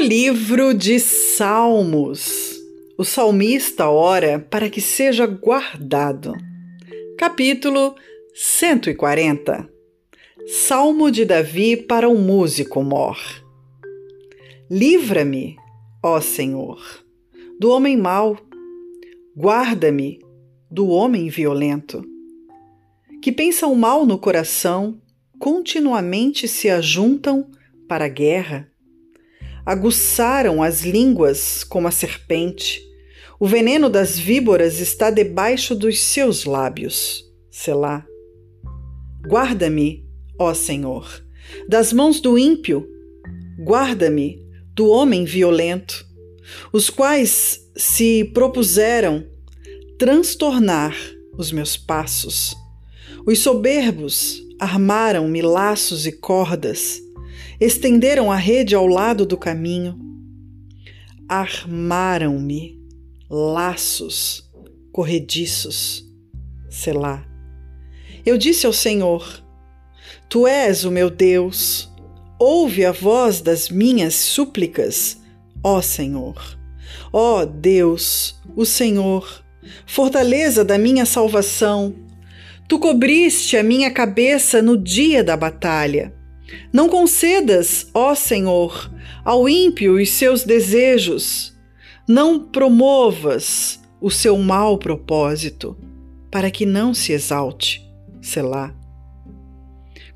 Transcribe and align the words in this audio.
livro 0.00 0.72
de 0.72 0.98
Salmos. 0.98 2.58
O 2.96 3.04
salmista 3.04 3.90
ora 3.90 4.38
para 4.38 4.70
que 4.70 4.80
seja 4.80 5.26
guardado. 5.26 6.34
Capítulo 7.18 7.94
140. 8.34 9.68
Salmo 10.46 11.10
de 11.10 11.26
Davi 11.26 11.76
para 11.76 12.08
o 12.08 12.16
músico 12.16 12.82
mor. 12.82 13.18
Livra-me, 14.70 15.56
ó 16.02 16.18
Senhor, 16.18 16.82
do 17.58 17.70
homem 17.70 17.96
mau. 17.96 18.38
Guarda-me 19.36 20.18
do 20.70 20.88
homem 20.88 21.28
violento. 21.28 22.02
Que 23.20 23.30
pensam 23.30 23.74
mal 23.74 24.06
no 24.06 24.18
coração, 24.18 24.98
continuamente 25.38 26.48
se 26.48 26.70
ajuntam 26.70 27.50
para 27.86 28.06
a 28.06 28.08
guerra 28.08 28.70
aguçaram 29.70 30.64
as 30.64 30.82
línguas 30.82 31.62
como 31.62 31.86
a 31.86 31.92
serpente. 31.92 32.82
O 33.38 33.46
veneno 33.46 33.88
das 33.88 34.18
víboras 34.18 34.80
está 34.80 35.12
debaixo 35.12 35.76
dos 35.76 36.00
seus 36.00 36.44
lábios. 36.44 37.24
Selá. 37.48 38.04
Guarda-me, 39.24 40.04
ó 40.36 40.52
Senhor, 40.54 41.24
das 41.68 41.92
mãos 41.92 42.20
do 42.20 42.36
ímpio. 42.36 42.84
Guarda-me 43.64 44.44
do 44.74 44.88
homem 44.88 45.24
violento, 45.24 46.04
os 46.72 46.90
quais 46.90 47.60
se 47.76 48.24
propuseram 48.34 49.24
transtornar 50.00 50.96
os 51.38 51.52
meus 51.52 51.76
passos. 51.76 52.56
Os 53.24 53.38
soberbos 53.38 54.42
armaram-me 54.58 55.40
laços 55.40 56.08
e 56.08 56.12
cordas 56.12 57.00
estenderam 57.60 58.30
a 58.30 58.36
rede 58.36 58.74
ao 58.74 58.86
lado 58.86 59.26
do 59.26 59.36
caminho, 59.36 59.98
armaram-me 61.28 62.80
laços 63.28 64.50
corrediços. 64.92 66.04
Selá. 66.68 67.24
Eu 68.24 68.36
disse 68.36 68.66
ao 68.66 68.72
Senhor: 68.72 69.42
Tu 70.28 70.46
és 70.46 70.84
o 70.84 70.90
meu 70.90 71.10
Deus, 71.10 71.88
ouve 72.38 72.84
a 72.84 72.92
voz 72.92 73.40
das 73.40 73.68
minhas 73.68 74.14
súplicas, 74.14 75.20
ó 75.62 75.80
Senhor. 75.80 76.58
Ó 77.12 77.44
Deus, 77.44 78.40
o 78.56 78.64
Senhor, 78.64 79.44
fortaleza 79.86 80.64
da 80.64 80.78
minha 80.78 81.04
salvação, 81.04 81.94
tu 82.68 82.78
cobriste 82.78 83.56
a 83.56 83.62
minha 83.62 83.90
cabeça 83.90 84.62
no 84.62 84.76
dia 84.76 85.24
da 85.24 85.36
batalha. 85.36 86.14
Não 86.72 86.88
concedas, 86.88 87.88
ó 87.94 88.14
Senhor, 88.14 88.90
ao 89.24 89.48
ímpio 89.48 90.00
os 90.00 90.10
seus 90.10 90.44
desejos. 90.44 91.54
Não 92.08 92.40
promovas 92.40 93.80
o 94.00 94.10
seu 94.10 94.36
mau 94.38 94.78
propósito, 94.78 95.76
para 96.30 96.50
que 96.50 96.64
não 96.64 96.94
se 96.94 97.12
exalte. 97.12 97.86
Selá. 98.20 98.74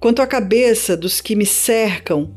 Quanto 0.00 0.20
à 0.20 0.26
cabeça 0.26 0.96
dos 0.96 1.20
que 1.20 1.34
me 1.34 1.46
cercam, 1.46 2.34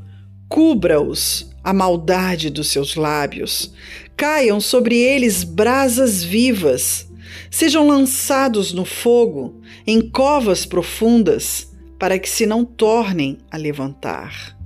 cubra-os 0.48 1.52
a 1.64 1.74
maldade 1.74 2.50
dos 2.50 2.70
seus 2.70 2.96
lábios. 2.96 3.74
Caiam 4.16 4.60
sobre 4.62 4.98
eles 4.98 5.44
brasas 5.44 6.24
vivas. 6.24 7.08
Sejam 7.52 7.88
lançados 7.88 8.72
no 8.72 8.86
fogo, 8.86 9.62
em 9.86 10.02
covas 10.02 10.66
profundas 10.66 11.68
para 12.00 12.20
que 12.20 12.30
se 12.30 12.46
não 12.46 12.64
tornem 12.64 13.38
a 13.50 13.58
levantar. 13.58 14.58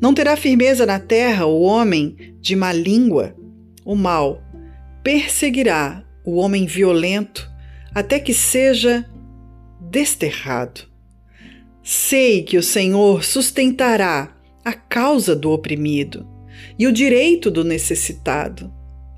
Não 0.00 0.12
terá 0.12 0.36
firmeza 0.36 0.84
na 0.84 0.98
terra 0.98 1.46
o 1.46 1.62
homem 1.62 2.36
de 2.40 2.56
má 2.56 2.72
língua. 2.72 3.34
O 3.84 3.94
mal 3.94 4.42
perseguirá 5.02 6.04
o 6.24 6.36
homem 6.36 6.66
violento 6.66 7.48
até 7.94 8.18
que 8.18 8.34
seja 8.34 9.08
desterrado. 9.80 10.82
Sei 11.82 12.42
que 12.42 12.58
o 12.58 12.62
Senhor 12.62 13.24
sustentará 13.24 14.36
a 14.64 14.74
causa 14.74 15.34
do 15.34 15.50
oprimido 15.50 16.26
e 16.78 16.86
o 16.86 16.92
direito 16.92 17.50
do 17.50 17.64
necessitado. 17.64 18.72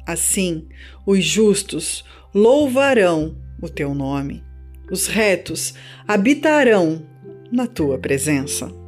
Assim, 0.06 0.69
os 1.05 1.25
justos 1.25 2.05
louvarão 2.32 3.37
o 3.61 3.69
teu 3.69 3.94
nome. 3.94 4.44
Os 4.91 5.06
retos 5.06 5.75
habitarão 6.06 7.05
na 7.50 7.66
tua 7.66 7.99
presença. 7.99 8.80